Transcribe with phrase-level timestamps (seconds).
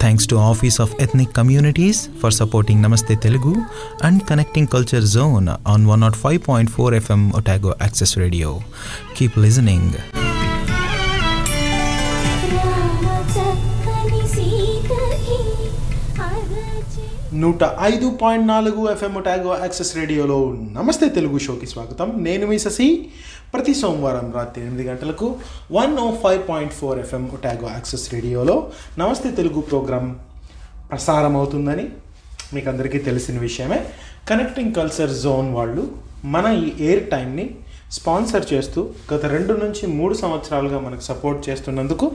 [0.00, 3.52] Thanks to Office of Ethnic Communities for supporting Namaste Telugu
[4.00, 6.72] and connecting Culture Zone on 105.4
[7.04, 8.64] FM Otago Access Radio.
[9.14, 9.92] Keep listening.
[17.42, 20.38] నూట ఐదు point నాలుగు FM ట్యాగో access రేడియోలో
[20.78, 22.08] నమస్తే తెలుగు షోకి స్వాగతం.
[22.26, 22.86] నేను మీ శశి.
[23.54, 25.26] ప్రతి సోమవారం రాత్రి ఎనిమిది గంటలకు
[25.72, 28.56] one O five point four FM Otago access రేడియోలో
[28.98, 30.06] నమస్తే తెలుగు ప్రోగ్రాం
[30.90, 31.86] ప్రసారం అవుతుందని
[32.54, 33.80] మీకు అందరికీ తెలిసిన విషయమే.
[34.28, 35.84] కనెక్టింగ్ కల్చర్ జోన్ వాళ్ళు
[36.36, 37.46] మన ఈ ఎయిర్ టైంని
[37.92, 38.80] స్పాన్సర్ చేస్తూ
[39.12, 42.06] గత రెండు నుంచి మూడు సంవత్సరాలుగా మనకు సపోర్ట్ చేస్తున్నందుకు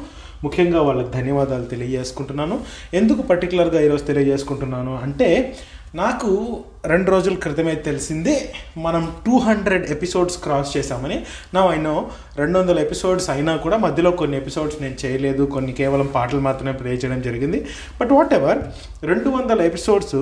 [0.43, 2.59] ముఖ్యంగా వాళ్ళకి ధన్యవాదాలు తెలియజేసుకుంటున్నాను.
[2.93, 5.55] ఎందుకు పర్టికులర్గా ఈరోజు తెలియజేసుకుంటున్నాను అంటే
[5.95, 11.25] నాకు రెండు రోజుల క్రితమే తెలిసిందే మనం టూ హండ్రెడ్ ఎపిసోడ్స్ క్రాస్ చేశామని.
[11.53, 15.43] నా అయినో రెండు వందల ఎపిసోడ్స్ అయినా కూడా మధ్యలో కొన్ని ఎపిసోడ్స్ నేను చేయలేదు.
[15.43, 17.65] కొన్ని కేవలం పాటలు మాత్రమే ప్లే చేయడం జరిగింది.
[18.01, 18.59] బట్ వాట్ ఎవర్
[19.03, 20.15] రెండు వందల ఎపిసోడ్స్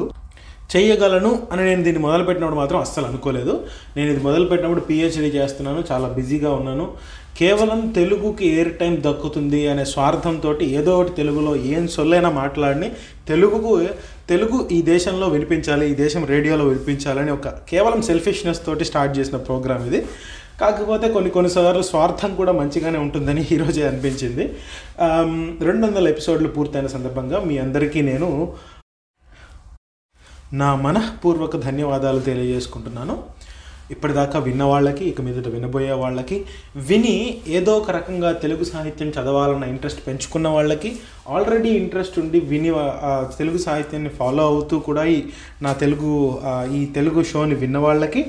[0.74, 3.54] చేయగలను అని నేను దీన్ని మొదలుపెట్టినప్పుడు మాత్రం అస్సలు అనుకోలేదు.
[3.98, 6.86] నేను ఇది మొదలుపెట్టినప్పుడు పిహెచ్డి చేస్తున్నాను చాలా బిజీగా ఉన్నాను.
[7.40, 12.90] కేవలం తెలుగుకి ఎయిర్ టైం దక్కుతుంది అనే స్వార్థంతో ఏదో ఒకటి తెలుగులో ఏం సొల్లైనా మాట్లాడిని
[13.28, 13.72] తెలుగుకు
[14.30, 19.84] తెలుగు ఈ దేశంలో వినిపించాలి ఈ దేశం రేడియోలో వినిపించాలని ఒక కేవలం సెల్ఫిష్నెస్ తోటి స్టార్ట్ చేసిన ప్రోగ్రామ్
[19.90, 20.02] ఇది.
[20.62, 24.46] కాకపోతే కొన్ని కొన్నిసార్లు స్వార్థం కూడా మంచిగానే ఉంటుందని ఈరోజే అనిపించింది.
[25.68, 28.30] రెండు వందల ఎపిసోడ్లు పూర్తయిన సందర్భంగా మీ అందరికీ నేను
[30.54, 33.16] నా మనఃపూర్వక ధన్యవాదాలు తెలియజేసుకుంటున్నాను.
[33.92, 36.38] ఇప్పటిదాకా విన్న వాళ్ళకి ఇక మీదట వినబోయే వాళ్ళకి
[36.88, 37.16] విని
[37.48, 40.90] ఏదో ఒక రకంగా తెలుగు సాహిత్యం చదవాలన్న ఇంట్రెస్ట్ పెంచుకున్న వాళ్ళకి
[41.30, 42.72] ఆల్రెడీ ఇంట్రెస్ట్ ఉండి విని
[43.38, 45.18] తెలుగు సాహిత్యాన్ని ఫాలో అవుతూ కూడా ఈ
[45.62, 46.12] నా తెలుగు
[46.78, 48.24] ఈ తెలుగు షోని విన్న వాళ్ళకి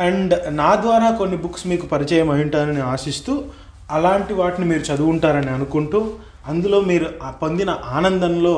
[0.00, 3.34] అండ్ నా ద్వారా కొన్ని బుక్స్ మీకు పరిచయం అయి ఉంటారని ఆశిస్తూ
[3.90, 6.00] అలాంటి వాటిని మీరు చదువుంటారని అనుకుంటూ
[6.48, 8.54] అందులో మీరు ఆ పొందిన ఆనందంలో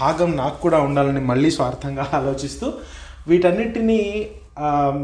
[0.00, 2.72] భాగం నాకు కూడా ఉండాలని మళ్ళీ స్వార్థంగా ఆలోచిస్తూ
[3.28, 4.28] వీటన్నిటినీ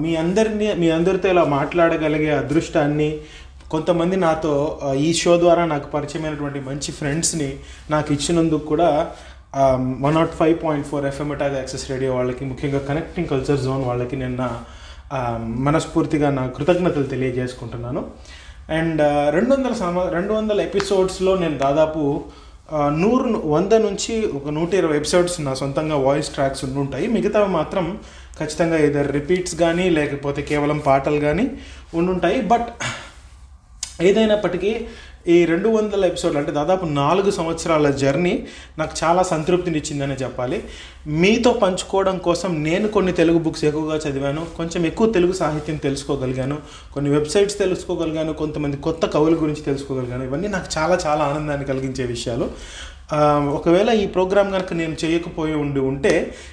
[0.03, 3.21] మీ అందరినీ మీ అందరితో ఇలా మాట్లాడగలిగే అదృష్టాన్ని
[3.71, 4.54] కొంతమంది నాతో
[4.97, 7.50] ఈ షో ద్వారా నాకు పరిచయమైనటువంటి మంచి ఫ్రెండ్స్ని
[7.91, 8.88] నాకు ఇచ్చినందుకు కూడా
[10.04, 14.37] one nought five point four ఎఫ్ఎంటాగ్ access radio వాళ్ళకి ముఖ్యంగా కనెక్టింగ్ కల్చర్ జోన్ వాళ్ళకి నేను
[14.37, 14.50] నా
[15.59, 18.03] మనస్ఫూర్తిగా నా కృతజ్ఞతలు తెలియజేసుకుంటున్నాను.
[18.71, 19.03] అండ్
[19.34, 22.25] రెండు వందల సమ రెండు వందల ఎపిసోడ్స్లో నేను దాదాపు
[22.75, 27.06] నూరు వంద నుంచి ఒక నూట ఇరవై ఎపిసోడ్స్ నా సొంతంగా వాయిస్ ట్రాక్స్ ఉండుంటాయి.
[27.06, 27.99] మిగతావి మాత్రం
[28.41, 31.51] ఖచ్చితంగా ఇద్దరు రిపీట్స్ కానీ లేకపోతే కేవలం పాటలు కానీ
[31.95, 32.41] ఉండుంటాయి.
[32.41, 32.67] బట్
[34.03, 34.87] ఏదైనప్పటికీ
[35.28, 38.47] ఈ రెండు వందల ఎపిసోడ్లు అంటే దాదాపు నాలుగు సంవత్సరాల జర్నీ
[38.78, 40.65] నాకు చాలా సంతృప్తినిచ్చిందనే చెప్పాలి.
[41.06, 44.47] మీతో పంచుకోవడం కోసం నేను కొన్ని తెలుగు బుక్స్ ఎక్కువగా చదివాను.
[44.56, 46.59] కొంచెం ఎక్కువ తెలుగు సాహిత్యం తెలుసుకోగలిగాను.
[46.94, 48.33] కొన్ని వెబ్సైట్స్ తెలుసుకోగలిగాను.
[48.33, 50.25] కొంతమంది కొత్త కవుల గురించి తెలుసుకోగలిగాను.
[50.25, 52.50] ఇవన్నీ నాకు చాలా చాలా ఆనందాన్ని కలిగించే విషయాలు.
[53.56, 56.12] ఒకవేళ ఈ ప్రోగ్రామ్ కనుక నేను చేయకపోయి ఉండి ఉంటే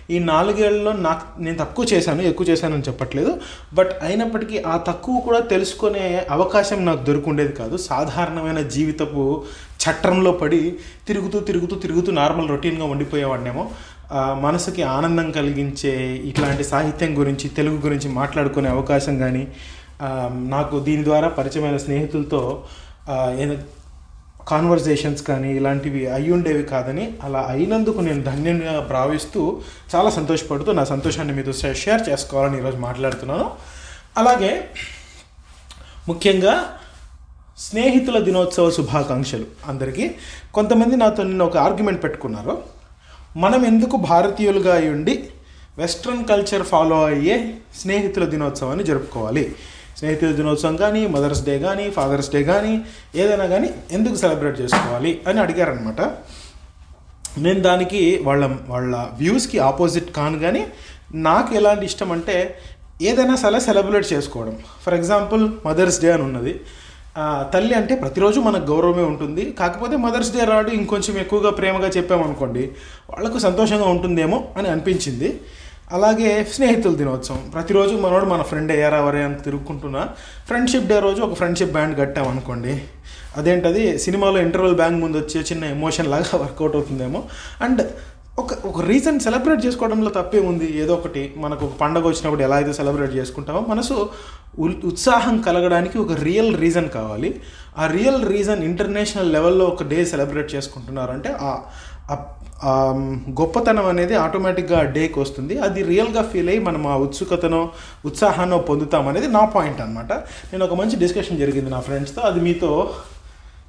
[0.09, 3.31] ఈ నాలుగేళ్ళలో నాకు నేను తక్కువ చేశాను ఎక్కువ చేశానని చెప్పట్లేదు.
[3.73, 7.77] బట్ అయినప్పటికీ ఆ తక్కువ కూడా తెలుసుకునే అవకాశం నాకు దొరుకుండేది కాదు.
[7.77, 9.23] సాధారణమైన జీవితపు
[9.83, 10.61] చట్రంలో పడి
[11.07, 13.65] తిరుగుతూ తిరుగుతూ తిరుగుతూ నార్మల్ రొటీన్గా ఉండిపోయేవాడినేమో.
[14.41, 15.93] మనసుకి ఆనందం కలిగించే
[16.29, 19.43] ఇట్లాంటి సాహిత్యం గురించి తెలుగు గురించి మాట్లాడుకునే అవకాశం కానీ
[20.55, 22.41] నాకు దీని ద్వారా పరిచయమైన స్నేహితులతో
[24.47, 29.61] కాన్వర్జేషన్స్ కానీ ఇలాంటివి అయి ఉండేవి కాదని అలా అయినందుకు నేను ధన్యంగా భావిస్తూ
[29.95, 33.51] చాలా సంతోషపడుతూ నా సంతోషాన్ని మీతో షేర్ చేసుకోవాలని ఈరోజు మాట్లాడుతున్నాను.
[34.17, 34.65] అలాగే
[36.07, 36.73] ముఖ్యంగా
[37.57, 39.45] స్నేహితుల దినోత్సవ శుభాకాంక్షలు.
[39.67, 40.11] అందరికీ
[40.53, 42.63] కొంతమంది నాతో నిన్న ఒక ఆర్గ్యుమెంట్ పెట్టుకున్నారు.
[43.37, 45.29] మనం ఎందుకు భారతీయులుగా అయ్యుండి ఉండి
[45.77, 49.55] వెస్ట్రన్ కల్చర్ ఫాలో అయ్యే స్నేహితుల దినోత్సవాన్ని జరుపుకోవాలి?
[49.97, 52.73] స్నేహితుల దినోత్సవం కానీ మదర్స్ డే కానీ ఫాదర్స్ డే కానీ
[53.15, 56.01] ఏదైనా కానీ ఎందుకు సెలబ్రేట్ చేసుకోవాలి అని అడిగారనమాట
[57.37, 60.63] నేను దానికి వాళ్ళ వాళ్ళ వ్యూస్కి ఆపోజిట్ కాను కానీ
[61.13, 62.55] నాకు ఎలాంటి ఇష్టం అంటే
[63.01, 64.55] ఏదైనా సరే సెలబ్రేట్ చేసుకోవడం.
[64.85, 66.53] ఫర్ ఎగ్జాంపుల్ మదర్స్ డే అని ఉన్నది.
[67.53, 69.51] తల్లి అంటే ప్రతిరోజు మనకు గౌరవమే ఉంటుంది.
[69.51, 72.63] కాకపోతే మదర్స్ డే రాడు ఇంకొంచెం ఎక్కువగా ప్రేమగా చెప్పామనుకోండి
[73.09, 75.29] వాళ్ళకు సంతోషంగా ఉంటుందేమో అని అనిపించింది.
[75.89, 77.49] అలాగే స్నేహితుల దినోత్సవం.
[77.53, 80.01] ప్రతిరోజు మనోడు మన ఫ్రెండ్ అయ్యారా వరే అని తిరుగుకుంటున్నా
[80.47, 82.73] ఫ్రెండ్షిప్ డే రోజు ఒక ఫ్రెండ్షిప్ బ్యాండ్ కట్టామనుకోండి
[83.37, 83.99] అదేంటది?
[83.99, 87.23] సినిమాలో ఇంటర్వెల్ బ్యాంక్ ముందు వచ్చే చిన్న ఎమోషన్ లాగా వర్కౌట్ అవుతుందేమో.
[87.61, 87.81] అండ్
[88.39, 91.33] ఒక ఒక రీజన్ సెలబ్రేట్ చేసుకోవడంలో తప్పే ఉంది ఏదో ఒకటి.
[91.37, 93.95] మనకు ఒక పండగ వచ్చినప్పుడు ఎలా అయితే సెలబ్రేట్ చేసుకుంటామో మనసు
[94.59, 97.31] ఉల్- ఉత్సాహం కలగడానికి ఒక రియల్ రీజన్ కావాలి.
[97.77, 101.51] ఆ రియల్ రీజన్ ఇంటర్నేషనల్ లెవెల్లో ఒక డే సెలబ్రేట్ చేసుకుంటున్నారంటే ఆ
[103.39, 105.57] గొప్పతనం అనేది ఆటోమేటిక్గా ఆ డేకి వస్తుంది.
[105.59, 107.61] అది రియల్గా ఫీల్ అయ్యి మనం ఆ ఉత్సుకతనో
[108.05, 110.11] ఉత్సాహాన్నో పొందుతామనేది నా పాయింట్ అనమాట
[110.51, 112.21] నేను ఒక మంచి డిస్కషన్ జరిగింది నా ఫ్రెండ్స్తో.
[112.21, 112.71] అది మీతో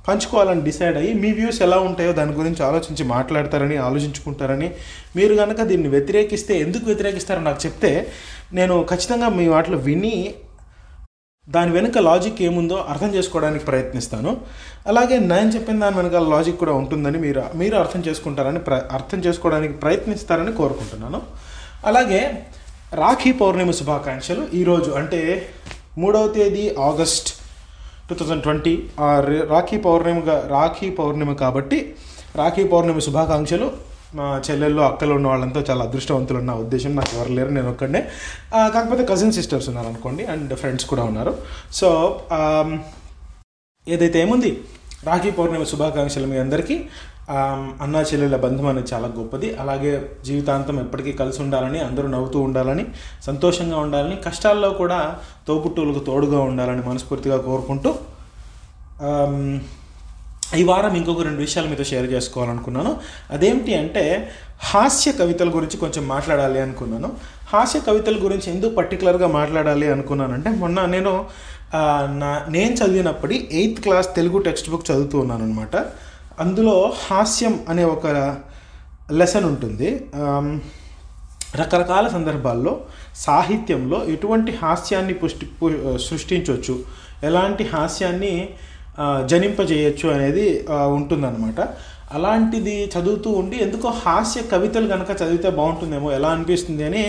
[0.09, 4.71] పంచుకోవాలని డిసైడ్ అయ్యి మీ వ్యూస్ ఎలా ఉంటాయో దాని గురించి ఆలోచించి మాట్లాడతారని ఆలోచించుకుంటారని
[5.17, 7.93] మీరు కనుక దీన్ని వ్యతిరేకిస్తే ఎందుకు వ్యతిరేకిస్తారో నాకు చెప్తే
[8.53, 10.15] నేను ఖచ్చితంగా మీ వాటిలో విని
[11.49, 14.31] దాని వెనుక లాజిక్ ఏముందో అర్థం చేసుకోవడానికి ప్రయత్నిస్తాను.
[14.87, 19.75] అలాగే నేను చెప్పిన దాని వెనుక లాజిక్ కూడా ఉంటుందని మీరు మీరు అర్థం చేసుకుంటారని ప్ర అర్థం చేసుకోవడానికి
[19.75, 21.21] ప్రయత్నిస్తారని కోరుకుంటున్నాను.
[21.91, 22.21] అలాగే
[23.03, 24.43] రాఖీ పౌర్ణమి శుభాకాంక్షలు.
[24.61, 25.21] ఈరోజు అంటే
[25.99, 27.31] మూడవ తేదీ August
[28.09, 28.75] two thousand twenty.
[29.55, 31.79] Rakhi పౌర్ణమిగా Rakhi Pournami కాబట్టి
[32.37, 33.69] రాఖీ పౌర్ణమి శుభాకాంక్షలు.
[34.19, 38.01] మా చెల్లెళ్ళు అక్కలు ఉన్న వాళ్ళంతా చాలా అదృష్టవంతులు ఉన్న ఉద్దేశం నాకు ఎవరు లేరు నేను ఒక్కడే
[38.75, 41.33] కాకపోతే కజిన్ సిస్టర్స్ ఉన్నారు అనుకోండి అండ్ ఫ్రెండ్స్ కూడా ఉన్నారు.
[41.81, 41.89] సో
[42.39, 42.71] um,
[43.87, 44.51] ఏదైతే ఏముంది
[45.09, 46.77] రాఖీ పౌర్ణమి శుభాకాంక్షలు మీ అందరికీ.
[47.35, 49.49] Um, అన్నా చెల్లెళ్ళ బంధం అనేది చాలా గొప్పది.
[49.63, 49.93] అలాగే
[50.27, 52.85] జీవితాంతం ఎప్పటికీ కలిసి ఉండాలని అందరూ నవ్వుతూ ఉండాలని
[53.29, 55.01] సంతోషంగా ఉండాలని కష్టాల్లో కూడా
[55.49, 57.93] తోబుట్టువులకు తోడుగా ఉండాలని మనస్ఫూర్తిగా కోరుకుంటూ
[59.09, 59.45] um,
[60.59, 62.93] ఈ వారం ఇంకొక రెండు విషయాలు మీతో షేర్ చేసుకోవాలనుకున్నాను.
[63.35, 64.31] అదేమిటి అంటే
[64.71, 67.09] హాస్య కవితల గురించి కొంచెం మాట్లాడాలి అనుకున్నాను.
[67.53, 71.13] హాస్య కవితల గురించి ఎందుకు పర్టికులర్గా మాట్లాడాలి అనుకున్నానంటే మొన్న నేను
[72.23, 75.77] నా నేను చదివినప్పటి eighth class Telugu text book చదువుతూ ఉన్నాను అనమాట
[76.41, 78.07] అందులో హాస్యం అనే ఒక
[79.13, 79.89] లెసన్ ఉంటుంది.
[81.61, 82.81] రకరకాల సందర్భాల్లో
[83.17, 85.47] సాహిత్యంలో ఎటువంటి హాస్యాన్ని పుష్టి
[86.09, 86.75] సృష్టించవచ్చు
[87.25, 88.35] ఎలాంటి హాస్యాన్ని
[89.31, 90.47] జనింపజేయచ్చు అనేది
[90.97, 91.61] ఉంటుందన్నమాట.
[92.17, 97.05] అలాంటిది చదువుతూ ఉండి ఎందుకో హాస్య కవితలు కనుక చదివితే బాగుంటుందేమో ఎలా అనిపిస్తుంది అని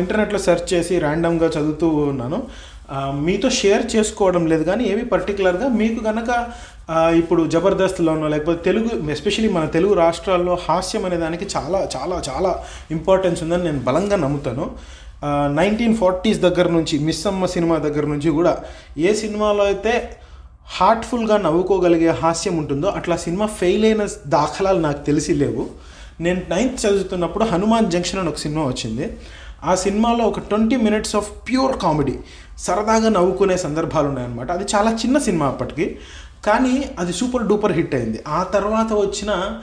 [0.00, 2.38] ఇంటర్నెట్లో సెర్చ్ చేసి ర్యాండమ్గా చదువుతూ ఉన్నాను.
[3.26, 6.30] మీతో షేర్ చేసుకోవడం లేదు కానీ ఏవి పర్టికులర్గా మీకు కనుక
[7.20, 12.50] ఇప్పుడు జబర్దస్త్లోనో లేకపోతే తెలుగు ఎస్పెషలీ మన తెలుగు రాష్ట్రాల్లో హాస్యం అనే దానికి చాలా చాలా చాలా
[12.96, 14.66] ఇంపార్టెన్స్ ఉందని నేను బలంగా నమ్ముతాను.
[15.58, 18.52] నైన్టీన్ ఫార్టీస్ దగ్గర నుంచి మిస్ అమ్మ సినిమా దగ్గర నుంచి కూడా
[19.08, 19.94] ఏ సినిమాలో అయితే
[20.66, 25.66] హార్ట్ఫుల్గా నవ్వుకోగలిగే హాస్యం ఉంటుందో అట్లా సినిమా ఫెయిల్ అయిన దాఖలాలు నాకు తెలిసి లేవు.
[26.20, 29.16] నేను నైన్త్ చదువుతున్నప్పుడు హనుమాన్ జంక్షన్ అని ఒక సినిమా వచ్చింది.
[29.64, 32.14] ఆ సినిమాలో ఒక twenty minutes of pure comedy
[32.58, 34.50] సరదాగా నవ్వుకునే సందర్భాలు ఉన్నాయన్నమాట.
[34.50, 35.96] అది చాలా చిన్న సినిమా అప్పటికి
[36.46, 38.18] కానీ అది సూపర్ డూపర్ హిట్ అయింది.
[38.28, 39.60] ఆ తర్వాత వచ్చిన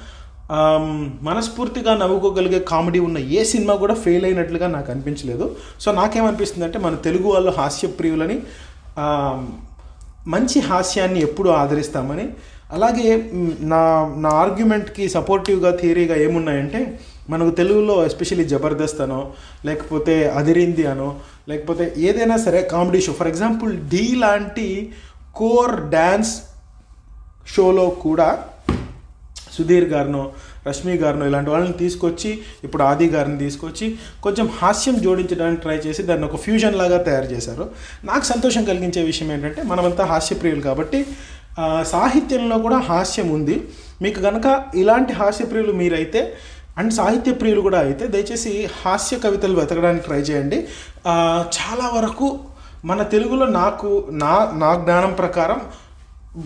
[1.22, 5.56] మనస్ఫూర్తిగా నవ్వుకోగలిగే కామెడీ ఉన్న ఏ సినిమా కూడా ఫెయిల్ అయినట్లుగా నాకు అనిపించలేదు.
[5.80, 8.42] సో నాకేమనిపిస్తుంది అంటే మన తెలుగు వాళ్ళు హాస్య ప్రియులని
[10.28, 12.30] మంచి హాస్యాన్ని ఎప్పుడు ఆదరిస్తామని.
[12.72, 13.30] అలాగే
[13.60, 17.00] నా నా ఆర్గ్యుమెంట్కి సపోర్టివ్గా థియరీగా ఏమున్నాయంటే
[17.30, 19.32] మనకు తెలుగులో ఎస్పెషల్లీ జబర్దస్త్ అనో
[19.66, 21.20] లేకపోతే అదిరింది అనో
[21.50, 23.14] లేకపోతే ఏదైనా సరే కామెడీ షో.
[23.14, 24.94] ఫర్ ఎగ్జాంపుల్ ఢీ లాంటి
[25.36, 26.42] కోర్ డ్యాన్స్
[27.56, 28.44] షోలో కూడా
[29.58, 30.32] సుధీర్ గారినో
[30.68, 32.32] రష్మి గారిను ఇలాంటి వాళ్ళని తీసుకొచ్చి
[32.64, 33.88] ఇప్పుడు ఆది గారిని తీసుకొచ్చి
[34.24, 37.66] కొంచెం హాస్యం జోడించడానికి ట్రై చేసి దాన్ని ఒక ఫ్యూజన్ లాగా తయారు చేశారు.
[38.10, 41.02] నాకు సంతోషం కలిగించే విషయం ఏంటంటే మనమంతా హాస్యప్రియులు కాబట్టి
[41.94, 43.58] సాహిత్యంలో కూడా హాస్యం ఉంది.
[44.02, 46.22] మీకు కనుక ఇలాంటి హాస్యప్రియులు మీరైతే
[46.78, 48.52] అండ్ సాహిత్య ప్రియులు కూడా అయితే దయచేసి
[48.82, 50.58] హాస్య కవితలు వెతకడానికి ట్రై చేయండి.
[51.58, 52.28] చాలా వరకు
[52.86, 55.60] మన తెలుగులో నాకు నా నా జ్ఞానం ప్రకారం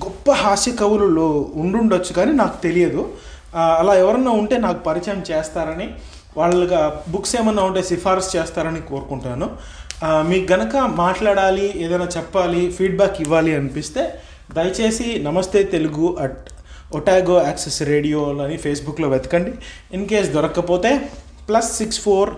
[0.05, 3.01] గొప్ప హాస్య కవులలో ఉండుండొచ్చు కానీ నాకు తెలియదు.
[3.81, 5.87] అలా ఎవరన్నా ఉంటే నాకు పరిచయం చేస్తారని
[6.39, 6.81] వాళ్ళగా
[7.13, 9.47] బుక్స్ ఏమన్నా ఉంటే సిఫార్సు చేస్తారని కోరుకుంటాను.
[10.29, 14.03] మీకు గనక మాట్లాడాలి ఏదైనా చెప్పాలి ఫీడ్బ్యాక్ ఇవ్వాలి అనిపిస్తే
[14.57, 16.47] దయచేసి Namaste Telugu at
[16.97, 19.53] Otago access radio అని ఫేస్బుక్లో వెతకండి.
[19.95, 20.91] In case దొరక్కపోతే
[21.47, 22.31] plus six four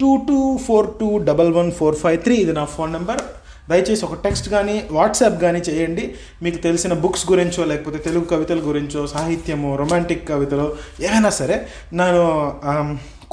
[0.00, 3.22] two two four two double one four five three ఇది నా ఫోన్ నెంబర్.
[3.70, 6.04] దయచేసి ఒక టెక్స్ట్ కానీ వాట్సాప్ కానీ చేయండి.
[6.44, 10.68] మీకు తెలిసిన బుక్స్ గురించో లేకపోతే తెలుగు కవితల గురించో సాహిత్యము రొమాంటిక్ కవితలు
[11.08, 11.58] ఏమైనా సరే
[12.00, 12.22] నేను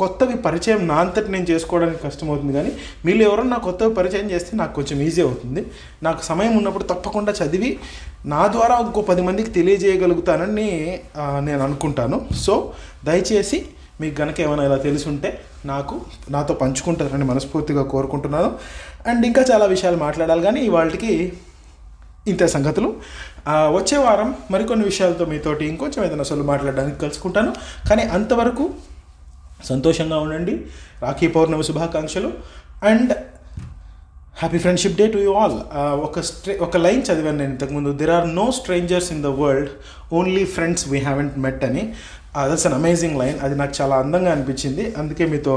[0.01, 2.69] కొత్తవి పరిచయం నా అంతటి నేను చేసుకోవడానికి కష్టమవుతుంది కానీ
[3.05, 5.61] మీరు ఎవరన్నా కొత్తవి పరిచయం చేస్తే నాకు కొంచెం ఈజీ అవుతుంది.
[6.05, 7.71] నాకు సమయం ఉన్నప్పుడు తప్పకుండా చదివి
[8.33, 10.69] నా ద్వారా ఇంకో పది మందికి తెలియజేయగలుగుతానని
[11.47, 12.19] నేను అనుకుంటాను.
[12.45, 12.55] సో
[13.09, 13.59] దయచేసి
[14.01, 15.29] మీకు కనుక ఏమైనా ఇలా తెలిసి ఉంటే
[15.71, 15.95] నాకు
[16.33, 18.49] నాతో పంచుకుంటారని మనస్ఫూర్తిగా కోరుకుంటున్నాను.
[19.07, 21.33] అండ్ ఇంకా చాలా విషయాలు మాట్లాడాలి కానీ ఇవాళకి
[22.27, 22.89] ఇంతే సంగతులు.
[23.49, 27.53] వచ్చే వారం మరికొన్ని విషయాలతో మీతోటి ఇంకొంచెం ఏదైనా అసలు మాట్లాడడానికి కలుసుకుంటాను.
[27.89, 28.69] కానీ అంతవరకు
[29.65, 30.65] సంతోషంగా ఉండండి.
[31.01, 32.31] రాఖీ పౌర్ణమి శుభాకాంక్షలు.
[32.83, 33.13] And
[34.39, 35.55] happy friendship day to you all.
[35.77, 37.93] ఒక స్ట్రే ఒక లైన్ చదివాను నేను ఇంతకుముందు.
[37.93, 39.69] There are no strangers in the world
[40.13, 41.93] only friends we haven't met అని.
[42.35, 44.93] దట్స్ అన్ అమేజింగ్ లైన్ అది నాకు చాలా అందంగా అనిపించింది.
[44.97, 45.55] అందుకే మీతో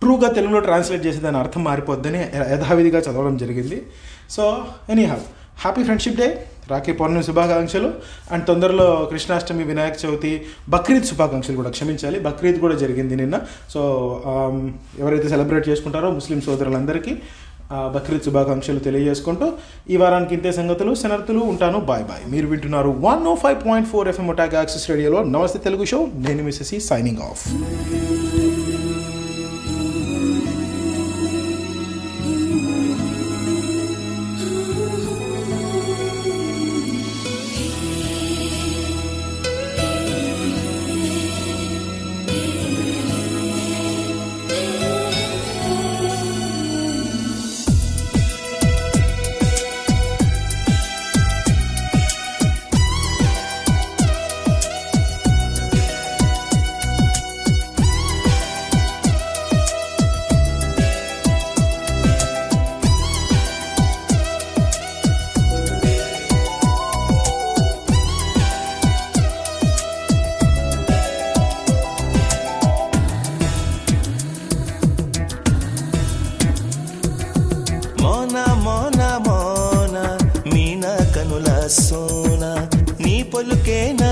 [0.00, 2.20] ట్రూగా తెలుగులో ట్రాన్స్లేట్ చేసి దాని అర్థం మారిపోద్దని
[2.54, 3.82] యథావిధిగా చదవడం జరిగింది.
[4.30, 4.64] So
[5.04, 5.22] anyhow
[5.64, 6.28] happy friendship day
[6.70, 7.88] Rakhi Pournami శుభాకాంక్షలు.
[8.32, 10.30] అండ్ తొందరలో కృష్ణాష్టమి వినాయక చవితి
[10.68, 12.18] బక్రీద్ శుభాకాంక్షలు కూడా క్షమించాలి.
[12.20, 13.38] బక్రీద్ కూడా జరిగింది నిన్న.
[13.70, 13.80] సో
[14.32, 14.56] um,
[15.00, 17.14] ఎవరైతే సెలబ్రేట్ చేసుకుంటారో ముస్లిం సోదరులందరికీ
[17.72, 19.52] బక్రీద్ శుభాకాంక్షలు తెలియజేసుకుంటూ
[19.90, 20.94] ఈ వారానికి ఇంతే సంగతులు.
[20.94, 21.80] సెనర్తులు ఉంటాను.
[21.80, 25.84] బాయ్ బాయ్ మీరు వింటున్నారు one O five point four FM Otago access రేడియోలో నమస్తే తెలుగు
[25.84, 26.08] షో.
[26.16, 27.44] నేను మిస్సెసి సైనింగ్ ఆఫ్
[81.68, 82.52] సోనా
[83.00, 84.10] నీ పొలుకే నా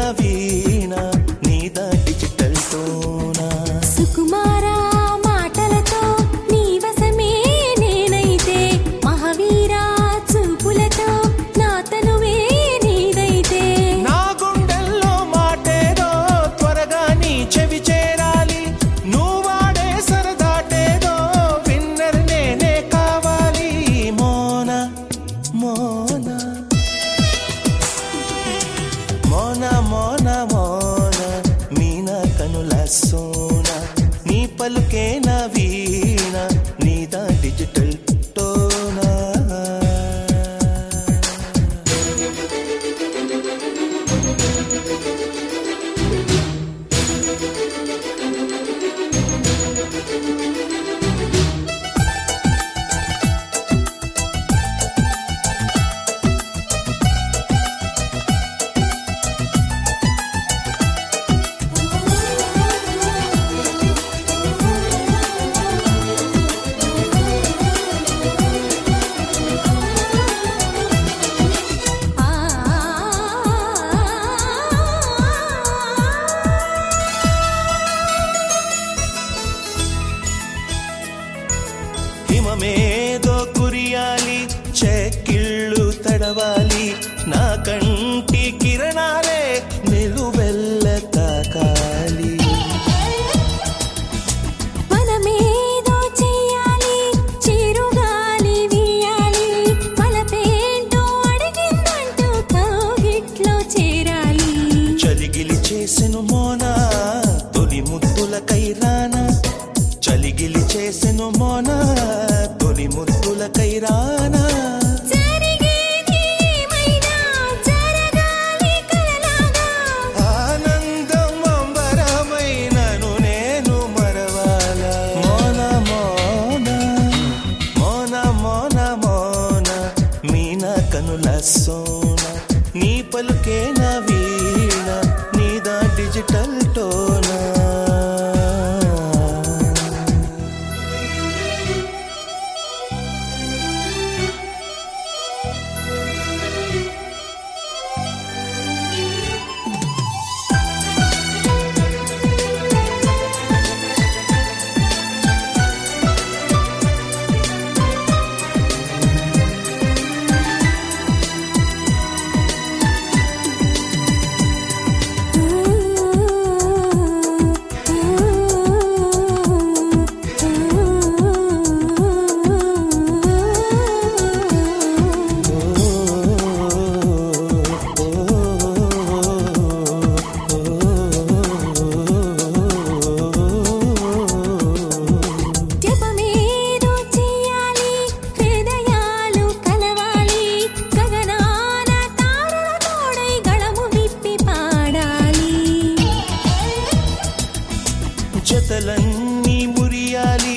[198.72, 200.54] జతలన్నీ మురియాలి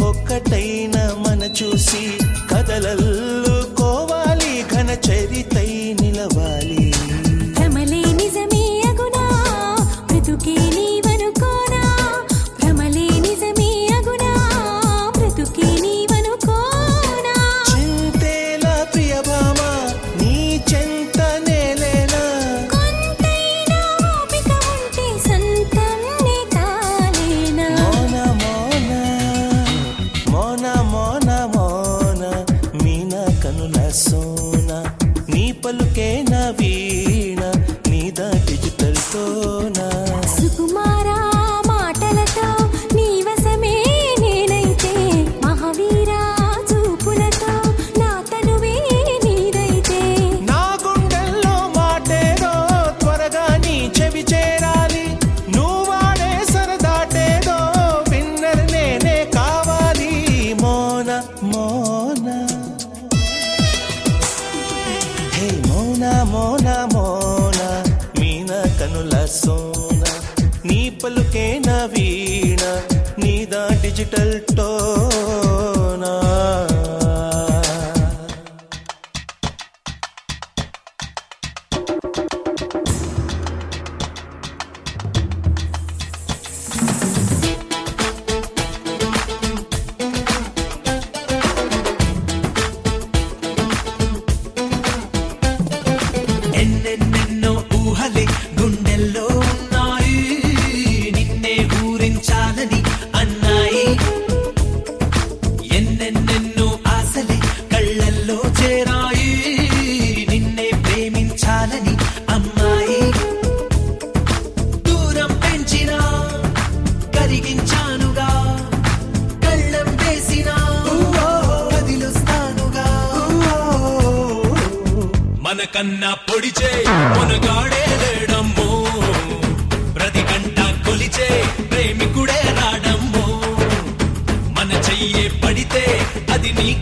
[0.00, 2.04] ఒక్కటైన మన చూసి
[2.50, 3.07] కదలల్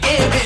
[0.00, 0.45] give it.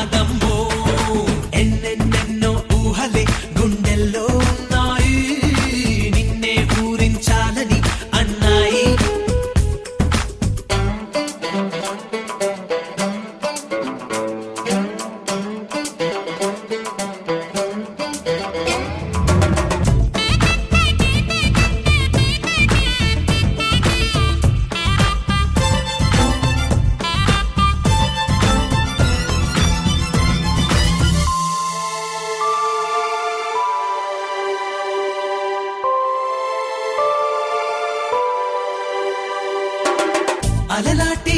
[40.73, 41.37] அலலாட்டி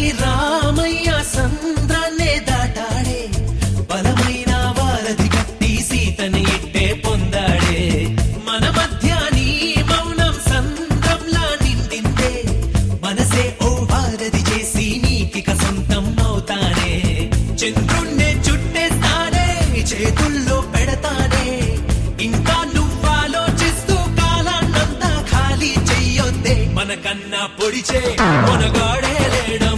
[27.84, 28.02] పిలిచే
[28.48, 29.73] మనగాడే లేడా.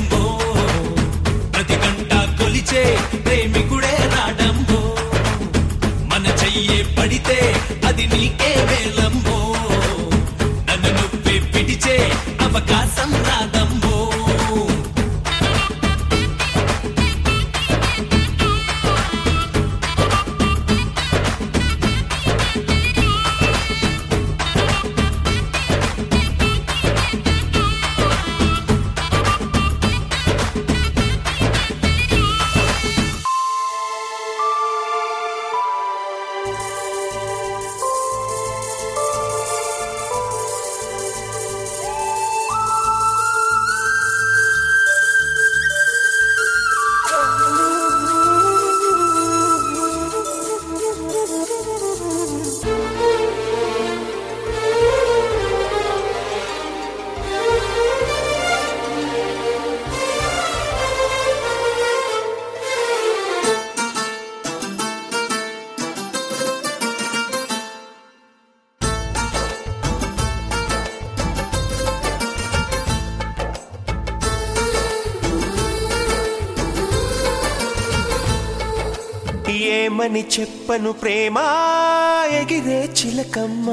[79.96, 81.36] ఏమని చెప్పను ప్రేమ
[82.32, 83.70] ఎగిరే చిలకమ్మ.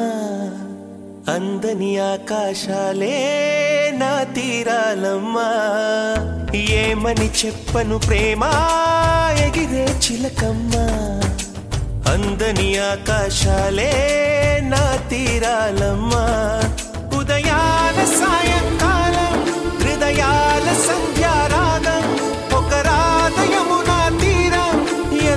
[1.33, 3.15] అందని ఆకాశాలే
[3.95, 5.49] నా తీరాలమ్మా.
[6.55, 8.45] ఏమని చెప్పను ప్రేమ
[9.39, 10.77] ఎగిరే చిలకమ్మ.
[12.13, 13.93] అందని ఆకాశాలే
[14.65, 16.27] నా తీరాలమ్మా.
[17.19, 19.35] ఉదయాల సాయంకాలం
[19.81, 21.22] హృదయాల సంధ్యారాగం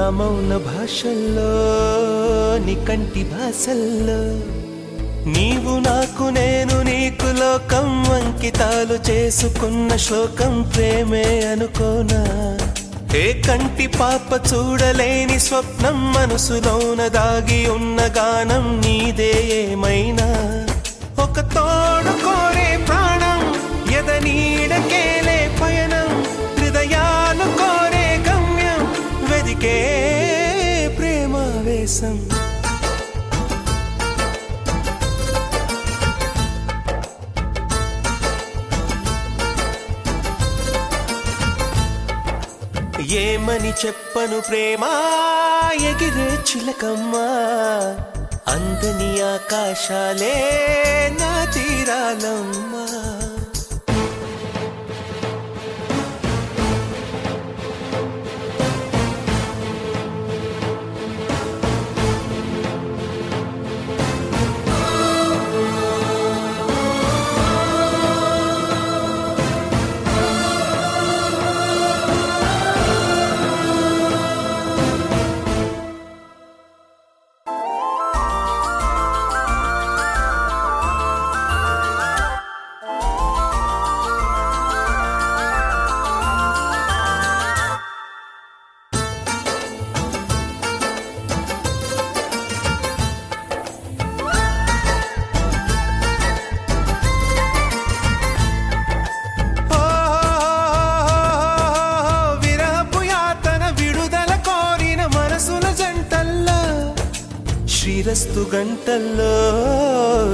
[0.00, 1.50] నా మౌన భాషల్లో
[2.66, 4.20] నీ కంటి భాషల్లో.
[5.30, 12.22] నీవు నాకు నేను నీకు లోకం అంకితాలు చేసుకున్న శ్లోకం ప్రేమే అనుకోనా?
[13.18, 20.28] ఏ కంటి పాప చూడలేని స్వప్నం మనసులోన దాగి ఉన్న గానం నీదే ఏమైనా?
[21.22, 22.39] ఒక తోడు
[43.12, 44.88] ఏమని చెప్పను ప్రేమా?
[45.74, 47.26] ఎగిరే చిలకమ్మా.
[48.48, 50.36] అందని ఆకాశాలే
[51.20, 52.99] నా తీరాలమ్మా.
[108.54, 109.34] గంటల్లో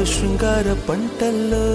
[0.05, 1.67] శృంగార పంటల్లో.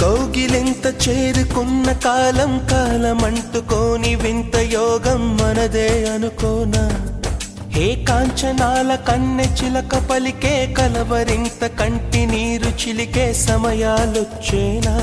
[0.00, 6.90] కౌగిలింత చేరుకున్న కాలం కాలం అంటుకోని వింత యోగం మనదే అనుకోనా.
[7.68, 14.98] హే కాంచనాల కన్నె చిలక పలికే కలవరింత కంటి నీరు చిలికే సమయాలొచ్చేనా?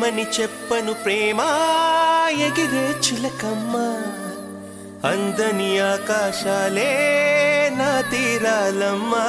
[0.00, 1.40] ఏమని చెప్పను ప్రేమ
[2.44, 3.74] ఎగిరే చిలకమ్మ.
[5.08, 6.92] అందని ఆకాశాలే
[7.78, 9.24] నా తీరాలమ్మా.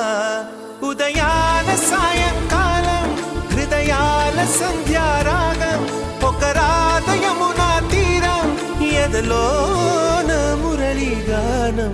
[0.88, 3.08] ఉదయాల సాయంకాలం
[3.52, 5.82] హృదయాల సంధ్యారాగం
[6.24, 8.48] ఒక రాధయమునా తీరం
[8.94, 9.44] ఎదలో
[10.64, 11.94] మురళీగానం